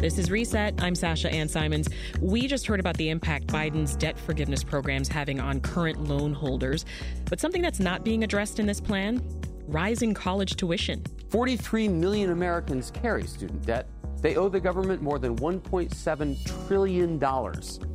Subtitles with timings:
[0.00, 0.82] This is Reset.
[0.82, 1.86] I'm Sasha Ann Simons.
[2.22, 6.86] We just heard about the impact Biden's debt forgiveness program's having on current loan holders.
[7.26, 9.22] But something that's not being addressed in this plan
[9.68, 11.04] rising college tuition.
[11.28, 13.88] 43 million Americans carry student debt.
[14.22, 17.18] They owe the government more than $1.7 trillion.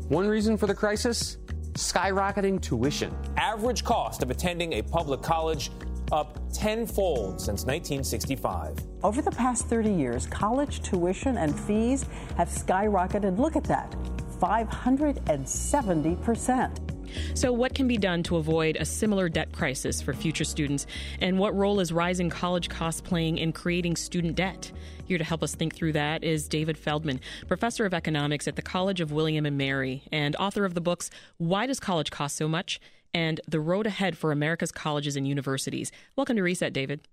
[0.08, 1.40] One reason for the crisis?
[1.74, 3.18] Skyrocketing tuition.
[3.36, 5.72] Average cost of attending a public college
[6.12, 8.78] up tenfold since 1965.
[9.04, 12.06] Over the past 30 years, college tuition and fees
[12.38, 13.38] have skyrocketed.
[13.38, 13.96] Look at that
[14.40, 16.96] 570%.
[17.34, 20.86] So, what can be done to avoid a similar debt crisis for future students?
[21.22, 24.72] And what role is rising college costs playing in creating student debt?
[25.06, 28.62] Here to help us think through that is David Feldman, professor of economics at the
[28.62, 32.48] College of William and Mary and author of the books Why Does College Cost So
[32.48, 32.80] Much?
[33.16, 35.90] And The Road Ahead for America's Colleges and Universities.
[36.18, 37.08] Welcome to Reset, David.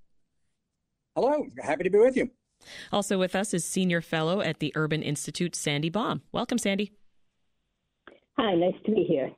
[1.15, 2.28] Hello, happy to be with you.
[2.91, 6.23] Also with us is Senior Fellow at the Urban Institute, Sandy Baum.
[6.33, 6.91] Welcome, Sandy.
[8.36, 9.31] Hi, nice to be here.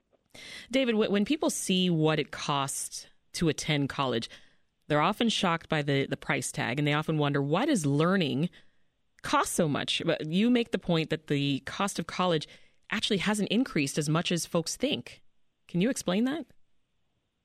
[0.71, 4.31] David, when people see what it costs to attend college,
[4.89, 8.49] they're often shocked by the, the price tag and they often wonder why does learning
[9.23, 10.01] cost so much?
[10.05, 12.49] But you make the point that the cost of college
[12.91, 15.21] actually hasn't increased as much as folks think.
[15.75, 16.47] Can you explain that?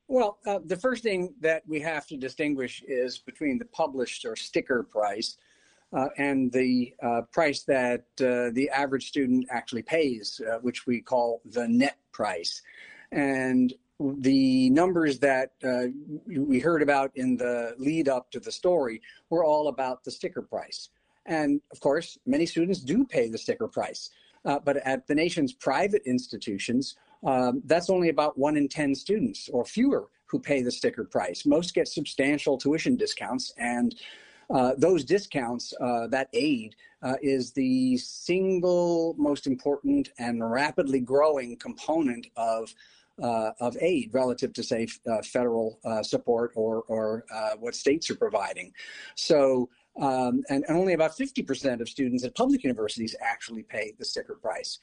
[0.08, 4.36] Well, uh, the first thing that we have to distinguish is between the published or
[4.36, 5.38] sticker price
[5.92, 11.02] uh, and the uh, price that uh, the average student actually pays, uh, which we
[11.02, 12.62] call the net price.
[13.12, 15.86] And the numbers that uh,
[16.28, 20.44] we heard about in the lead up to the story were all about the sticker
[20.44, 20.90] price.
[21.26, 24.12] And of course, many students do pay the sticker price.
[24.44, 29.66] but at the nation's private institutions, um, that's only about one in 10 students or
[29.66, 31.46] fewer who pay the sticker price.
[31.46, 33.96] Most get substantial tuition discounts, and
[34.50, 41.56] uh, those discounts, uh, that aid, uh, is the single most important and rapidly growing
[41.58, 42.74] component of
[43.22, 47.26] uh, of aid relative to, say, uh, federal uh, support or or
[47.60, 48.72] what states are providing.
[49.16, 49.70] So.
[50.00, 54.36] Um, and, and only about 50% of students at public universities actually pay the sticker
[54.36, 54.80] price.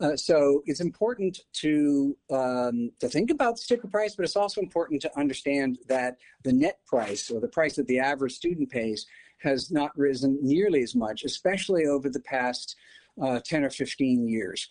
[0.00, 5.02] Uh, so it's important to um, to think about sticker price, but it's also important
[5.02, 9.06] to understand that the net price or the price that the average student pays
[9.38, 12.76] has not risen nearly as much, especially over the past
[13.22, 14.70] uh, 10 or 15 years.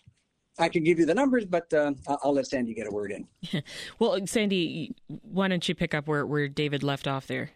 [0.58, 3.62] I can give you the numbers, but uh, I'll let Sandy get a word in.
[3.98, 7.50] well, Sandy, why don't you pick up where, where David left off there?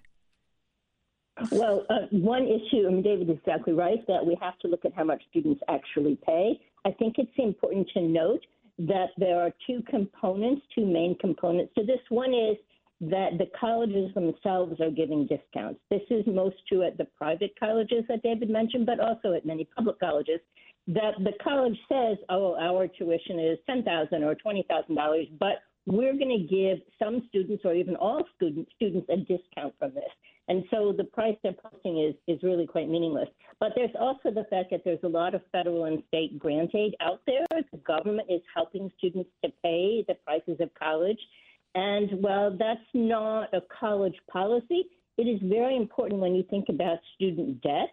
[1.50, 4.84] Well, uh, one issue, I mean, David is exactly right, that we have to look
[4.84, 6.60] at how much students actually pay.
[6.84, 8.44] I think it's important to note
[8.78, 12.00] that there are two components, two main components to this.
[12.08, 12.56] One is
[13.02, 15.80] that the colleges themselves are giving discounts.
[15.90, 19.68] This is most true at the private colleges that David mentioned, but also at many
[19.76, 20.40] public colleges.
[20.88, 26.14] That the college says, "Oh, our tuition is 10,000 or twenty thousand dollars," but we're
[26.14, 30.10] going to give some students or even all student, students a discount from this.
[30.48, 33.28] And so the price they're posting is, is really quite meaningless.
[33.62, 36.96] But there's also the fact that there's a lot of federal and state grant aid
[37.00, 37.46] out there.
[37.52, 41.20] The government is helping students to pay the prices of college.
[41.76, 44.86] And while that's not a college policy,
[45.16, 47.92] it is very important when you think about student debt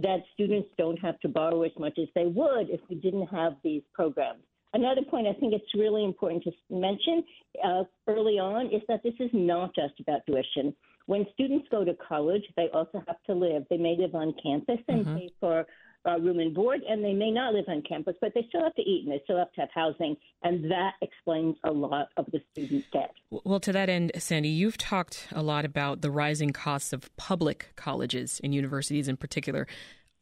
[0.00, 3.56] that students don't have to borrow as much as they would if we didn't have
[3.62, 4.40] these programs.
[4.72, 7.22] Another point I think it's really important to mention
[7.62, 10.74] uh, early on is that this is not just about tuition.
[11.10, 13.64] When students go to college, they also have to live.
[13.68, 15.16] They may live on campus and mm-hmm.
[15.16, 15.66] pay for
[16.08, 18.76] uh, room and board, and they may not live on campus, but they still have
[18.76, 22.26] to eat and they still have to have housing, and that explains a lot of
[22.30, 23.10] the student debt.
[23.28, 27.72] Well, to that end, Sandy, you've talked a lot about the rising costs of public
[27.74, 29.66] colleges and universities in particular.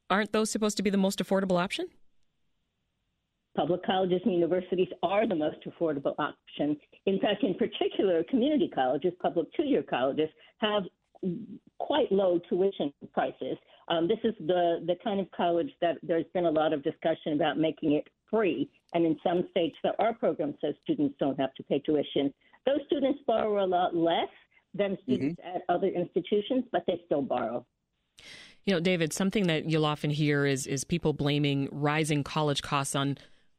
[0.08, 1.88] Aren't those supposed to be the most affordable option?
[3.56, 6.76] Public colleges and universities are the most affordable option.
[7.06, 10.28] In fact, in particular, community colleges, public two year colleges,
[10.58, 10.84] have
[11.78, 13.56] quite low tuition prices.
[13.88, 17.32] Um, this is the, the kind of college that there's been a lot of discussion
[17.32, 18.70] about making it free.
[18.94, 22.32] And in some states, there are programs so students don't have to pay tuition.
[22.66, 24.28] Those students borrow a lot less
[24.74, 25.56] than students mm-hmm.
[25.56, 27.64] at other institutions, but they still borrow.
[28.64, 32.94] You know, David, something that you'll often hear is is people blaming rising college costs
[32.94, 33.16] on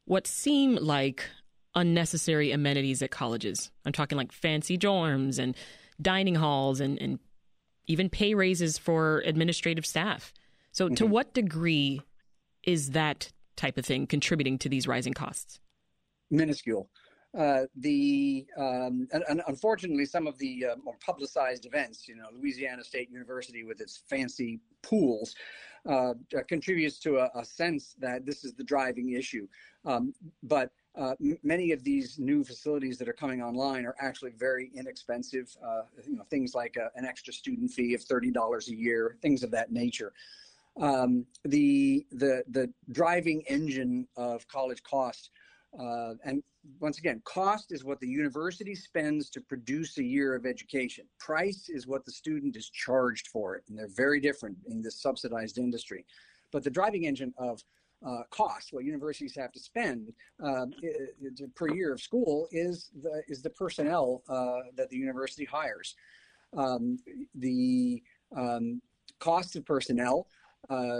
[0.09, 1.29] what seem like
[1.75, 3.69] unnecessary amenities at colleges.
[3.85, 5.55] I'm talking like fancy dorms and
[6.01, 7.19] dining halls and, and
[7.85, 10.33] even pay raises for administrative staff.
[10.71, 10.95] So, mm-hmm.
[10.95, 12.01] to what degree
[12.63, 15.59] is that type of thing contributing to these rising costs?
[16.31, 16.89] Minuscule.
[17.37, 22.25] Uh, the um, and, and, unfortunately some of the uh, more publicized events, you know,
[22.33, 25.35] Louisiana State University with its fancy pools,
[25.87, 26.13] uh,
[26.47, 29.47] contributes to a, a, sense that this is the driving issue.
[29.85, 34.31] Um, but uh, m- many of these new facilities that are coming online are actually
[34.31, 35.55] very inexpensive.
[35.63, 39.17] Uh, you know, things like a, an extra student fee of thirty dollars a year,
[39.21, 40.13] things of that nature.
[40.81, 45.29] Um, the the the driving engine of college costs
[45.77, 46.41] uh, and
[46.79, 51.05] once again, cost is what the university spends to produce a year of education.
[51.19, 55.01] Price is what the student is charged for it, and they're very different in this
[55.01, 56.05] subsidized industry.
[56.51, 57.61] But the driving engine of
[58.05, 60.11] uh, cost, what universities have to spend
[60.43, 60.65] uh,
[61.55, 65.95] per year of school, is the is the personnel uh, that the university hires.
[66.57, 66.97] Um,
[67.35, 68.01] the
[68.35, 68.81] um,
[69.19, 70.27] cost of personnel
[70.69, 70.99] uh,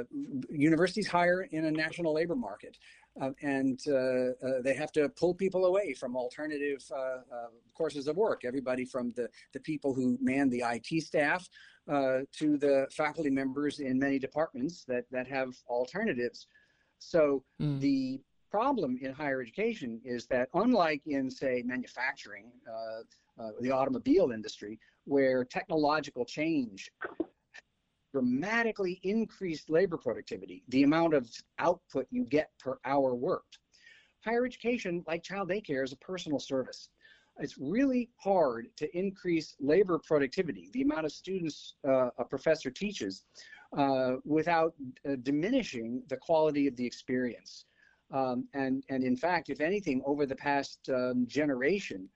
[0.50, 2.78] universities hire in a national labor market
[3.20, 6.84] uh, and uh, uh, they have to pull people away from alternative
[7.74, 8.44] courses of work.
[8.46, 11.48] Everybody from the, the people who man the IT staff
[11.88, 16.48] to the faculty members in many departments that, that have alternatives.
[17.00, 17.80] So mm.
[17.80, 18.22] the
[18.52, 24.80] problem in higher education is that unlike in say manufacturing uh, uh, the automobile industry
[25.06, 26.92] where technological change
[28.12, 31.30] dramatically increased labor productivity, the amount of
[31.60, 33.60] output you get per hour worked.
[34.26, 36.90] Higher education, like child daycare, is a personal service.
[37.38, 43.24] It's really hard to increase labor productivity, the amount of students uh, a professor teaches,
[43.78, 44.74] uh, without
[45.08, 47.66] uh, diminishing the quality of the experience.
[48.12, 52.10] Um, and, and in fact, if anything, over the past um, generation,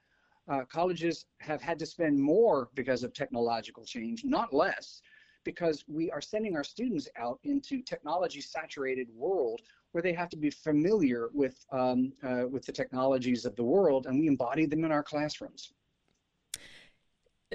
[0.51, 5.01] uh, colleges have had to spend more because of technological change, not less,
[5.43, 9.61] because we are sending our students out into technology saturated world
[9.91, 14.05] where they have to be familiar with um, uh, with the technologies of the world
[14.07, 15.73] and we embody them in our classrooms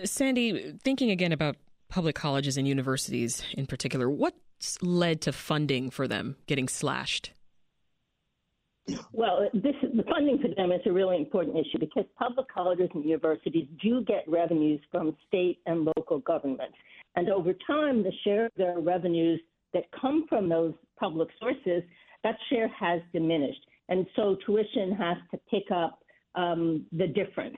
[0.05, 1.57] sandy thinking again about
[1.89, 7.33] public colleges and universities in particular what's led to funding for them getting slashed
[9.13, 13.05] well, this the funding for them is a really important issue because public colleges and
[13.05, 16.75] universities do get revenues from state and local governments.
[17.17, 19.41] And over time, the share of their revenues
[19.75, 21.83] that come from those public sources,
[22.25, 23.61] that share has diminished.
[23.89, 26.01] And so tuition has to pick up
[26.35, 27.57] um, the difference.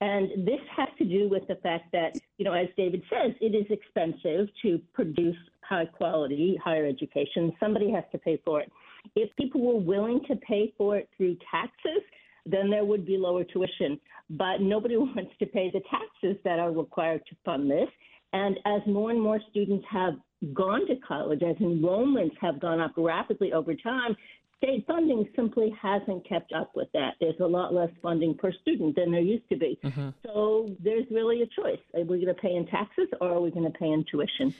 [0.00, 3.54] And this has to do with the fact that, you know, as David says, it
[3.54, 7.52] is expensive to produce high quality higher education.
[7.60, 8.72] Somebody has to pay for it.
[9.14, 12.02] If people were willing to pay for it through taxes,
[12.46, 14.00] then there would be lower tuition.
[14.30, 17.88] But nobody wants to pay the taxes that are required to fund this.
[18.32, 20.14] And as more and more students have
[20.54, 24.16] gone to college, as enrollments have gone up rapidly over time,
[24.56, 27.14] state funding simply hasn't kept up with that.
[27.20, 29.78] There's a lot less funding per student than there used to be.
[29.82, 30.10] Mm-hmm.
[30.24, 31.80] So there's really a choice.
[31.94, 34.54] Are we going to pay in taxes or are we going to pay in tuition?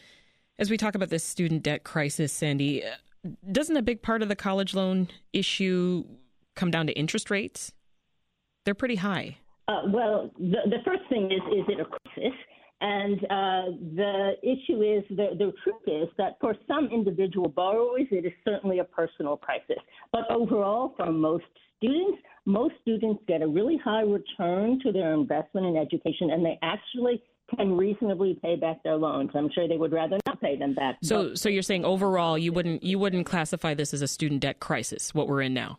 [0.59, 2.83] As we talk about this student debt crisis, Sandy,
[3.51, 6.05] doesn't a big part of the college loan issue
[6.57, 7.73] come down to interest rates?
[8.65, 9.39] They're pretty high.
[9.69, 12.37] Uh, well, the, the first thing is is it a crisis?
[12.81, 13.63] And uh,
[13.95, 18.79] the issue is the, the truth is that for some individual borrowers, it is certainly
[18.79, 19.77] a personal crisis.
[20.13, 21.45] But overall, for most
[21.77, 26.59] students, most students get a really high return to their investment in education, and they
[26.63, 27.23] actually
[27.55, 29.31] can reasonably pay back their loans.
[29.35, 30.97] I'm sure they would rather not pay them back.
[31.03, 34.61] So, so you're saying overall, you wouldn't you wouldn't classify this as a student debt
[34.61, 35.15] crisis?
[35.15, 35.79] What we're in now?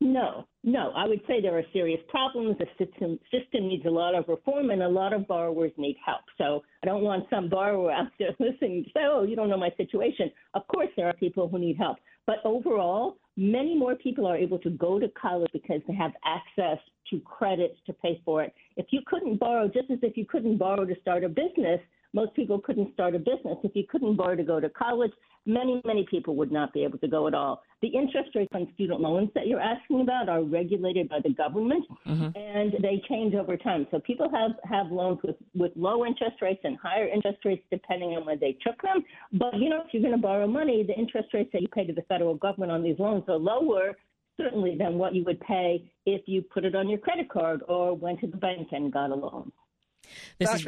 [0.00, 0.92] No, no.
[0.94, 2.56] I would say there are serious problems.
[2.58, 6.22] The system system needs a lot of reform, and a lot of borrowers need help.
[6.36, 9.56] So I don't want some borrower out there listening to say, "Oh, you don't know
[9.56, 14.24] my situation." Of course, there are people who need help, but overall, many more people
[14.26, 16.78] are able to go to college because they have access
[17.10, 18.54] to credits to pay for it.
[18.76, 21.80] If you couldn't borrow, just as if you couldn't borrow to start a business,
[22.14, 23.58] most people couldn't start a business.
[23.62, 25.12] If you couldn't borrow to go to college,
[25.44, 27.62] many, many people would not be able to go at all.
[27.82, 31.84] The interest rates on student loans that you're asking about are regulated by the government
[32.06, 32.28] mm-hmm.
[32.36, 33.86] and they change over time.
[33.90, 38.10] So people have, have loans with, with low interest rates and higher interest rates depending
[38.10, 39.04] on when they took them.
[39.32, 41.86] But, you know, if you're going to borrow money, the interest rates that you pay
[41.86, 43.96] to the federal government on these loans are lower
[44.38, 47.94] certainly than what you would pay if you put it on your credit card or
[47.94, 49.52] went to the bank and got a loan.
[50.38, 50.66] This is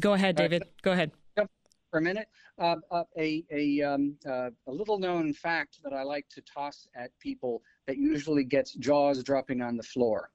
[0.00, 0.64] Go ahead, David.
[0.82, 1.12] Go ahead.
[1.90, 2.28] For a minute,
[2.60, 6.86] uh, uh, a a, um, uh, a little known fact that I like to toss
[6.94, 10.30] at people that usually gets jaws dropping on the floor.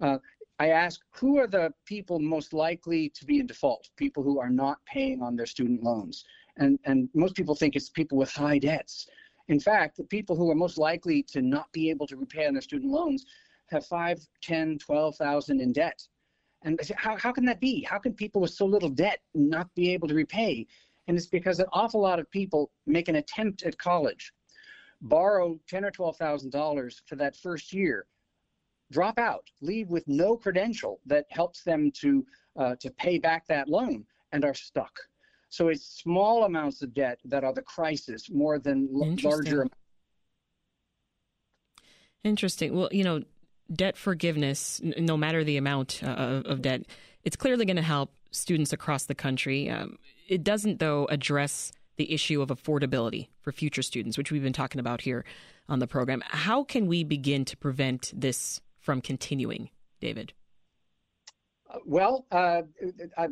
[0.00, 0.18] Uh,
[0.58, 3.88] I ask, who are the people most likely to be in default?
[3.96, 6.24] People who are not paying on their student loans,
[6.56, 9.06] and and most people think it's people with high debts.
[9.50, 12.54] In fact, the people who are most likely to not be able to repay on
[12.54, 13.26] their student loans
[13.66, 16.00] have five, ten, twelve thousand in debt.
[16.62, 17.82] And how, how can that be?
[17.82, 20.66] How can people with so little debt not be able to repay?
[21.08, 24.32] And it's because an awful lot of people make an attempt at college,
[25.00, 28.06] borrow ten or twelve thousand dollars for that first year,
[28.92, 32.24] drop out, leave with no credential that helps them to
[32.56, 34.96] uh, to pay back that loan, and are stuck.
[35.50, 39.66] So it's small amounts of debt that are the crisis more than l- larger.
[42.22, 42.74] Interesting.
[42.74, 43.22] Well, you know,
[43.72, 46.82] debt forgiveness, no matter the amount uh, of debt,
[47.24, 49.68] it's clearly going to help students across the country.
[49.68, 54.52] Um, it doesn't, though, address the issue of affordability for future students, which we've been
[54.52, 55.24] talking about here
[55.68, 56.22] on the program.
[56.26, 60.32] How can we begin to prevent this from continuing, David?
[61.84, 62.62] Well, uh,
[63.16, 63.28] uh,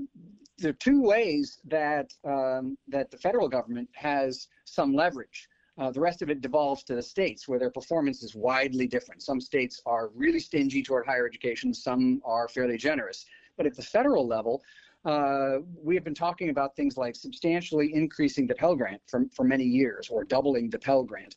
[0.58, 5.48] there are two ways that um, that the federal government has some leverage.
[5.78, 9.22] Uh, the rest of it devolves to the states, where their performance is widely different.
[9.22, 13.24] Some states are really stingy toward higher education, some are fairly generous.
[13.56, 14.62] But at the federal level,
[15.04, 19.44] uh, we have been talking about things like substantially increasing the Pell Grant for, for
[19.44, 21.36] many years, or doubling the Pell Grant.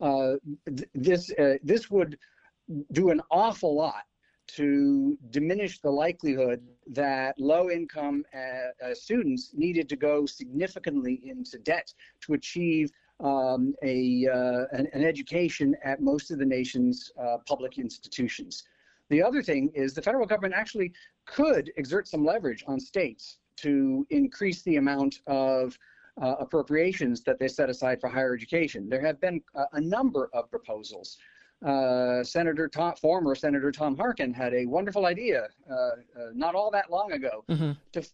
[0.00, 0.34] Uh,
[0.66, 2.18] th- this uh, this would
[2.92, 4.04] do an awful lot
[4.48, 8.38] to diminish the likelihood that low income uh,
[8.84, 15.04] uh, students needed to go significantly into debt to achieve um, a, uh, an, an,
[15.04, 18.64] education at most of the nation's uh, public institutions.
[19.10, 20.92] The other thing is the federal government actually
[21.26, 25.78] could exert some leverage on states to increase the amount of
[26.20, 28.88] uh, appropriations that they set aside for higher education.
[28.88, 31.16] There have been a, a number of proposals.
[31.64, 35.92] Uh, Senator Tom, former Senator Tom Harkin had a wonderful idea uh, uh,
[36.34, 37.72] not all that long ago mm-hmm.
[37.92, 38.08] to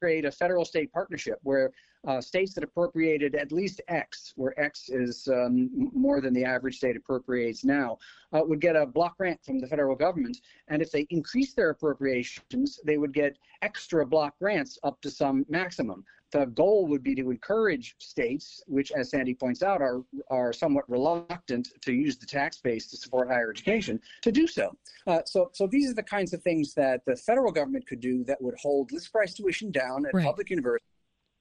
[0.00, 1.72] create a federal state partnership where
[2.06, 6.76] uh, states that appropriated at least X, where X is um, more than the average
[6.76, 7.98] state appropriates now,
[8.32, 10.40] uh, would get a block grant from the federal government.
[10.68, 15.44] And if they increase their appropriations, they would get extra block grants up to some
[15.48, 16.04] maximum.
[16.32, 20.88] The goal would be to encourage states, which, as Sandy points out, are are somewhat
[20.90, 24.76] reluctant to use the tax base to support higher education, to do so.
[25.06, 28.24] Uh, so, so these are the kinds of things that the federal government could do
[28.24, 30.24] that would hold list price tuition down at right.
[30.24, 30.95] public universities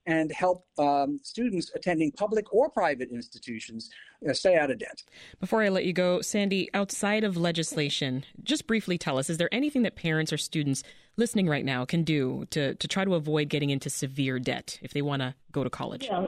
[0.06, 3.90] and help um, students attending public or private institutions
[4.28, 5.04] uh, stay out of debt.
[5.40, 9.54] Before I let you go, Sandy, outside of legislation, just briefly tell us is there
[9.54, 10.84] anything that parents or students
[11.18, 14.94] listening right now can do to, to try to avoid getting into severe debt if
[14.94, 16.08] they want to go to college?
[16.10, 16.28] Yeah.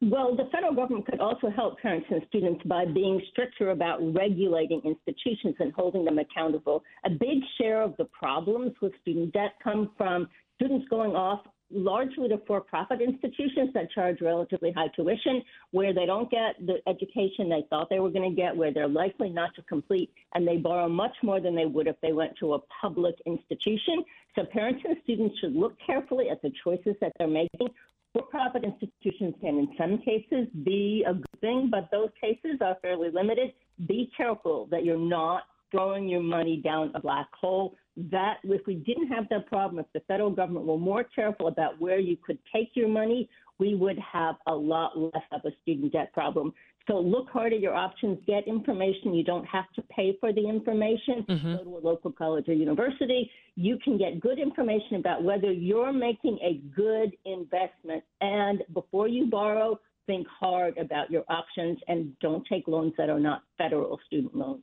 [0.00, 4.82] Well, the federal government could also help parents and students by being stricter about regulating
[4.84, 6.82] institutions and holding them accountable.
[7.04, 11.40] A big share of the problems with student debt come from students going off
[11.70, 17.48] largely to for-profit institutions that charge relatively high tuition, where they don't get the education
[17.48, 20.56] they thought they were going to get, where they're likely not to complete, and they
[20.56, 24.04] borrow much more than they would if they went to a public institution.
[24.34, 27.68] So parents and students should look carefully at the choices that they're making.
[28.12, 33.10] For-profit institutions can, in some cases, be a good thing, but those cases are fairly
[33.10, 33.52] limited.
[33.88, 38.74] Be careful that you're not throwing your money down a black hole that if we
[38.74, 42.38] didn't have that problem, if the federal government were more careful about where you could
[42.52, 43.28] take your money,
[43.58, 46.52] we would have a lot less of a student debt problem.
[46.88, 49.14] So look hard at your options, get information.
[49.14, 51.24] You don't have to pay for the information.
[51.28, 51.56] Mm-hmm.
[51.56, 53.30] Go to a local college or university.
[53.56, 58.04] You can get good information about whether you're making a good investment.
[58.20, 63.20] And before you borrow, think hard about your options and don't take loans that are
[63.20, 64.62] not federal student loans.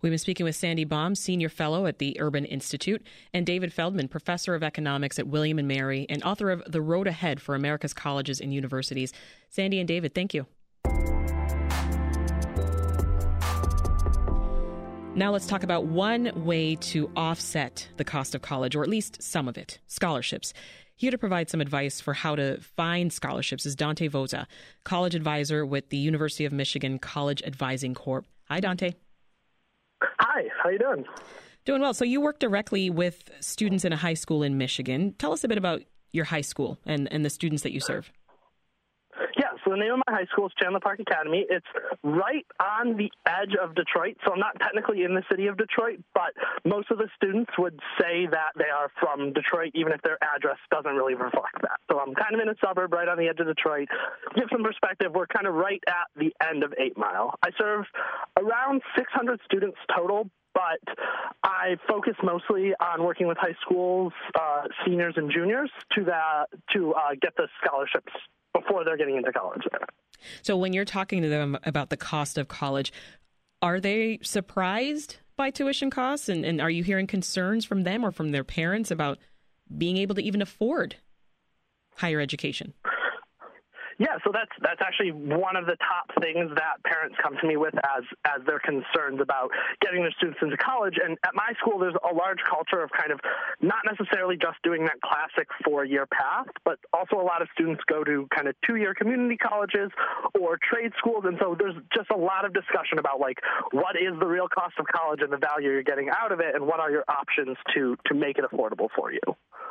[0.00, 3.02] We've been speaking with Sandy Baum, Senior Fellow at the Urban Institute,
[3.32, 7.06] and David Feldman, Professor of Economics at William and Mary and author of The Road
[7.06, 9.12] Ahead for America's Colleges and Universities.
[9.50, 10.46] Sandy and David, thank you.
[15.14, 19.22] Now let's talk about one way to offset the cost of college, or at least
[19.22, 20.54] some of it scholarships.
[20.96, 24.46] Here to provide some advice for how to find scholarships is Dante Vozza,
[24.84, 28.24] college advisor with the University of Michigan College Advising Corps.
[28.48, 28.92] Hi, Dante.
[30.34, 31.04] Hi, how you doing?
[31.66, 31.92] Doing well.
[31.92, 35.14] So you work directly with students in a high school in Michigan.
[35.18, 38.10] Tell us a bit about your high school and, and the students that you serve.
[39.72, 41.46] The name of my high school is Chandler Park Academy.
[41.48, 41.64] It's
[42.04, 45.98] right on the edge of Detroit, so I'm not technically in the city of Detroit,
[46.12, 46.36] but
[46.66, 50.58] most of the students would say that they are from Detroit, even if their address
[50.70, 51.80] doesn't really reflect that.
[51.90, 53.88] So I'm kind of in a suburb right on the edge of Detroit.
[54.34, 57.32] Give some perspective, we're kind of right at the end of Eight Mile.
[57.42, 57.86] I serve
[58.38, 60.84] around 600 students total, but
[61.42, 66.92] I focus mostly on working with high schools, uh, seniors and juniors to that to
[66.92, 68.12] uh, get the scholarships
[68.52, 69.62] before they're getting into college.
[70.42, 72.92] So when you're talking to them about the cost of college,
[73.60, 76.28] are they surprised by tuition costs?
[76.28, 79.18] And, and are you hearing concerns from them or from their parents about
[79.76, 80.96] being able to even afford
[81.96, 82.74] higher education?
[83.98, 87.56] Yeah, so that's that's actually one of the top things that parents come to me
[87.56, 90.96] with as as their concerns about getting their students into college.
[91.02, 93.20] And at my school, there's a large culture of kind of
[93.60, 98.04] not necessarily just doing that classic four-year path, but also a lot of students go
[98.04, 99.90] to kind of two-year community colleges
[100.40, 101.24] or trade schools.
[101.26, 103.38] And so there's just a lot of discussion about like
[103.72, 106.54] what is the real cost of college and the value you're getting out of it,
[106.54, 109.20] and what are your options to to make it affordable for you.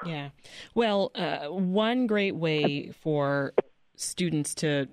[0.06, 0.30] Yeah.
[0.74, 3.54] Well, uh, one great way for
[3.96, 4.88] students to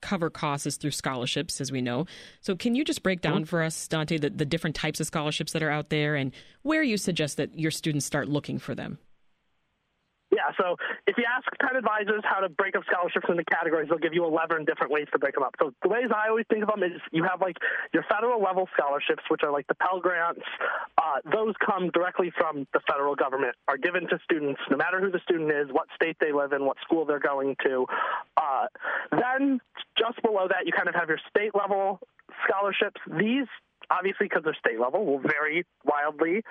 [0.00, 2.06] cover costs through scholarships, as we know.
[2.40, 5.52] So, can you just break down for us, Dante, the, the different types of scholarships
[5.52, 8.98] that are out there and where you suggest that your students start looking for them?
[10.36, 10.76] Yeah, so
[11.06, 14.26] if you ask Penn advisors how to break up scholarships into categories, they'll give you
[14.26, 15.56] 11 different ways to break them up.
[15.58, 17.56] So the ways I always think of them is you have like
[17.94, 20.44] your federal level scholarships, which are like the Pell Grants.
[20.98, 25.10] Uh, those come directly from the federal government, are given to students no matter who
[25.10, 27.86] the student is, what state they live in, what school they're going to.
[28.36, 28.66] Uh,
[29.12, 29.58] then
[29.96, 31.98] just below that, you kind of have your state level
[32.44, 33.00] scholarships.
[33.08, 33.48] These
[33.90, 36.42] obviously because they're state level will vary wildly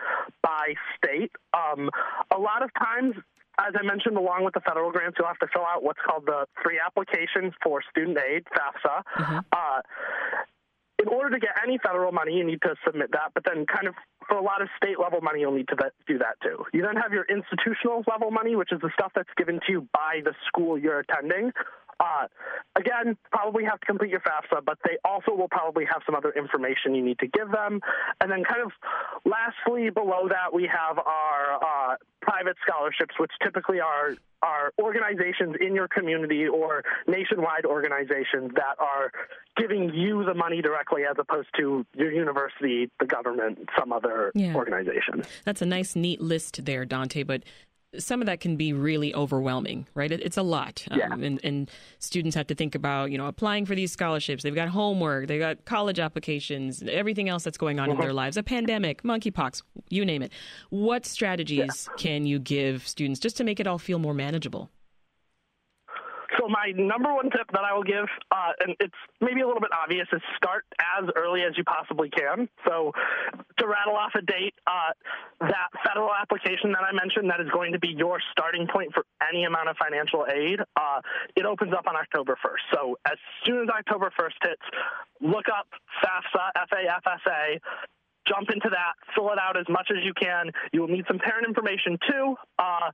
[0.41, 1.89] by state um,
[2.31, 3.15] a lot of times
[3.59, 6.25] as I mentioned, along with the federal grants, you'll have to fill out what's called
[6.25, 9.03] the free application for student aid, FAFSA.
[9.17, 9.39] Mm-hmm.
[9.51, 9.79] Uh,
[11.01, 13.31] in order to get any federal money, you need to submit that.
[13.33, 13.95] But then, kind of
[14.27, 15.75] for a lot of state level money, you'll need to
[16.07, 16.63] do that too.
[16.74, 19.88] You then have your institutional level money, which is the stuff that's given to you
[19.93, 21.51] by the school you're attending.
[21.99, 22.27] Uh,
[22.75, 26.31] again, probably have to complete your FAFSA, but they also will probably have some other
[26.31, 27.79] information you need to give them.
[28.19, 28.71] And then, kind of
[29.25, 35.73] lastly, below that, we have our uh, private scholarships, which typically are are organizations in
[35.73, 39.11] your community or nationwide organizations that are
[39.57, 44.53] giving you the money directly as opposed to your university, the government, some other yeah.
[44.53, 45.23] organization.
[45.45, 47.23] That's a nice, neat list there, Dante.
[47.23, 47.43] But
[47.99, 50.11] some of that can be really overwhelming, right?
[50.11, 50.85] It, it's a lot.
[50.91, 51.13] Um, yeah.
[51.13, 54.43] and, and students have to think about, you know, applying for these scholarships.
[54.43, 58.17] They've got homework, they've got college applications, everything else that's going on in their mm-hmm.
[58.17, 60.31] lives, a pandemic, monkeypox, you name it.
[60.70, 61.96] What strategies yeah.
[61.98, 64.70] can you give students just to make it all feel more manageable?
[66.37, 69.61] So my number one tip that I will give, uh, and it's maybe a little
[69.61, 72.50] bit obvious, is start as early as you possibly can.
[72.67, 72.91] So
[73.59, 74.91] to rattle off a date, uh,
[75.41, 79.05] that federal application that I mentioned, that is going to be your starting point for
[79.21, 80.59] any amount of financial aid.
[80.75, 81.01] Uh,
[81.35, 82.63] it opens up on October 1st.
[82.74, 84.65] So as soon as October 1st hits,
[85.21, 85.67] look up
[86.03, 87.59] FAFSA, F-A-F-S-A,
[88.27, 90.51] jump into that, fill it out as much as you can.
[90.74, 92.35] You will need some parent information too.
[92.57, 92.91] Uh,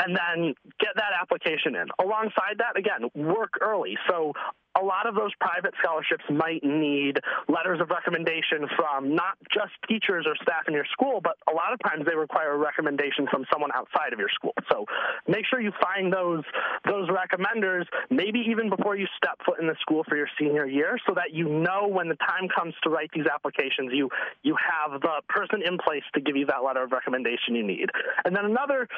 [0.00, 1.86] and then get that application in.
[2.00, 3.96] Alongside that, again, work early.
[4.08, 4.32] So
[4.78, 10.26] a lot of those private scholarships might need letters of recommendation from not just teachers
[10.26, 13.44] or staff in your school, but a lot of times they require a recommendation from
[13.52, 14.54] someone outside of your school.
[14.70, 14.86] So
[15.26, 16.44] make sure you find those
[16.86, 20.98] those recommenders maybe even before you step foot in the school for your senior year
[21.06, 24.08] so that you know when the time comes to write these applications you
[24.42, 27.90] you have the person in place to give you that letter of recommendation you need.
[28.24, 28.88] And then another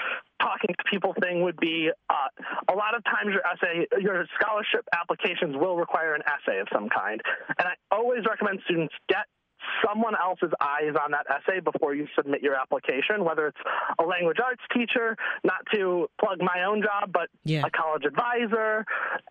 [0.40, 4.86] talking to people thing would be uh, a lot of times your essay your scholarship
[4.92, 7.22] applications will require an essay of some kind.
[7.58, 9.26] And I always recommend students get
[9.84, 13.58] someone else's eyes on that essay before you submit your application, whether it's
[13.98, 17.62] a language arts teacher, not to plug my own job, but yeah.
[17.66, 18.84] a college advisor,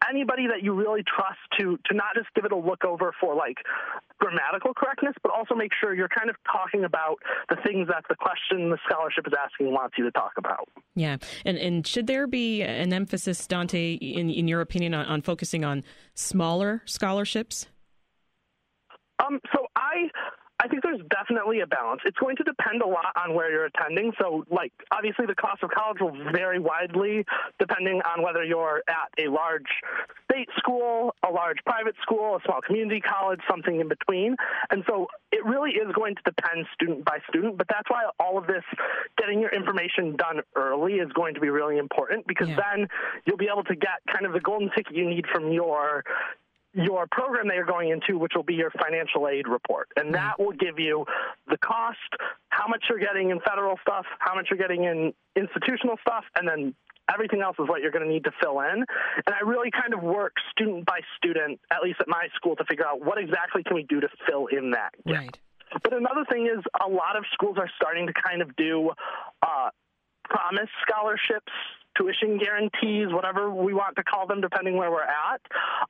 [0.10, 3.36] anybody that you really trust to to not just give it a look over for
[3.36, 3.58] like
[4.20, 7.18] grammatical correctness, but also make sure you're kind of talking about
[7.50, 10.68] the things that the question the scholarship is asking wants you to talk about.
[10.96, 11.18] Yeah.
[11.46, 15.64] And and should there be an emphasis, Dante, in, in your opinion, on, on focusing
[15.64, 17.68] on smaller scholarships?
[19.26, 20.10] Um, so I
[20.62, 22.02] I think there's definitely a balance.
[22.06, 24.14] It's going to depend a lot on where you're attending.
[24.22, 27.26] So, like, obviously, the cost of college will vary widely
[27.58, 29.66] depending on whether you're at a large
[30.30, 34.36] state school, a large private school, a small community college, something in between.
[34.70, 37.58] And so, it really is going to depend student by student.
[37.58, 38.64] But that's why all of this,
[39.18, 42.60] getting your information done early, is going to be really important because yeah.
[42.70, 42.88] then
[43.26, 46.04] you'll be able to get kind of the golden ticket you need from your
[46.74, 49.90] your program that you're going into, which will be your financial aid report.
[49.98, 51.06] And that will give you
[51.48, 51.98] the cost,
[52.50, 56.48] how much you're getting in federal stuff, how much you're getting in institutional stuff, and
[56.48, 56.74] then
[57.14, 58.86] everything else is what you're going to need to fill in.
[59.26, 62.64] And I really kind of work student by student, at least at my school, to
[62.66, 65.18] figure out what exactly can we do to fill in that gap.
[65.18, 65.40] Right.
[65.84, 68.92] But another thing is a lot of schools are starting to kind of do
[69.42, 69.70] uh,
[70.26, 71.52] promise scholarships
[71.98, 75.42] tuition guarantees, whatever we want to call them, depending where we're at.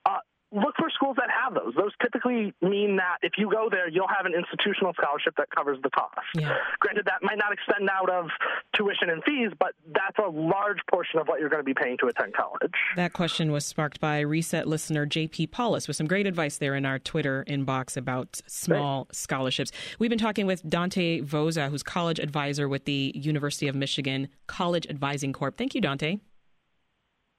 [0.05, 0.17] Uh,
[0.51, 1.73] look for schools that have those.
[1.75, 5.77] Those typically mean that if you go there, you'll have an institutional scholarship that covers
[5.81, 6.19] the cost.
[6.35, 6.55] Yeah.
[6.79, 8.27] Granted, that might not extend out of
[8.75, 11.97] tuition and fees, but that's a large portion of what you're going to be paying
[11.99, 12.73] to attend college.
[12.95, 15.47] That question was sparked by Reset listener J.P.
[15.47, 19.71] Paulus with some great advice there in our Twitter inbox about small scholarships.
[19.99, 24.87] We've been talking with Dante Vozza, who's college advisor with the University of Michigan College
[24.89, 25.51] Advising Corps.
[25.51, 26.17] Thank you, Dante.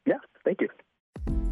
[0.07, 0.69] Yeah, thank you.